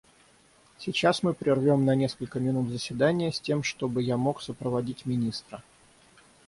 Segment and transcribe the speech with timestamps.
[0.79, 5.61] Сейчас мы прервем на несколько минут заседание, с тем чтобы я мог сопроводить министра.